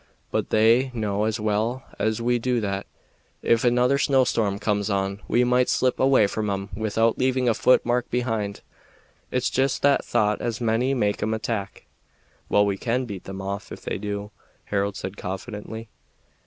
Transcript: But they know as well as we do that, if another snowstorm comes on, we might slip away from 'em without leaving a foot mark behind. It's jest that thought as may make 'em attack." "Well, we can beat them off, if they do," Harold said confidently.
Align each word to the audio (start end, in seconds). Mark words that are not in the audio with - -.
But 0.31 0.49
they 0.49 0.89
know 0.95 1.25
as 1.25 1.39
well 1.39 1.83
as 1.99 2.19
we 2.19 2.39
do 2.39 2.59
that, 2.59 2.87
if 3.43 3.63
another 3.63 3.99
snowstorm 3.99 4.57
comes 4.57 4.89
on, 4.89 5.21
we 5.27 5.43
might 5.43 5.69
slip 5.69 5.99
away 5.99 6.25
from 6.25 6.49
'em 6.49 6.69
without 6.75 7.19
leaving 7.19 7.47
a 7.47 7.53
foot 7.53 7.85
mark 7.85 8.09
behind. 8.09 8.61
It's 9.29 9.51
jest 9.51 9.83
that 9.83 10.03
thought 10.03 10.41
as 10.41 10.59
may 10.59 10.95
make 10.95 11.21
'em 11.21 11.35
attack." 11.35 11.85
"Well, 12.49 12.65
we 12.65 12.77
can 12.79 13.05
beat 13.05 13.25
them 13.25 13.43
off, 13.43 13.71
if 13.71 13.83
they 13.83 13.99
do," 13.99 14.31
Harold 14.65 14.95
said 14.97 15.17
confidently. 15.17 15.87